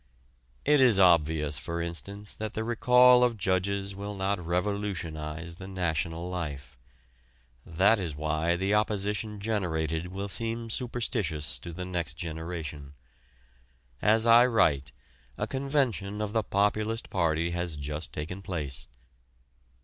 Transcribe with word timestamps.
It 0.65 0.81
is 0.81 0.97
obvious, 0.97 1.59
for 1.59 1.79
instance, 1.79 2.35
that 2.37 2.55
the 2.55 2.63
recall 2.63 3.23
of 3.23 3.37
judges 3.37 3.93
will 3.93 4.15
not 4.15 4.43
revolutionize 4.43 5.57
the 5.57 5.67
national 5.67 6.27
life. 6.27 6.75
That 7.67 7.99
is 7.99 8.15
why 8.15 8.55
the 8.55 8.73
opposition 8.73 9.39
generated 9.39 10.07
will 10.11 10.27
seem 10.27 10.71
superstitious 10.71 11.59
to 11.59 11.71
the 11.71 11.85
next 11.85 12.15
generation. 12.15 12.93
As 14.01 14.25
I 14.25 14.47
write, 14.47 14.91
a 15.37 15.45
convention 15.45 16.19
of 16.19 16.33
the 16.33 16.41
Populist 16.41 17.11
Party 17.11 17.51
has 17.51 17.77
just 17.77 18.11
taken 18.11 18.41
place. 18.41 18.87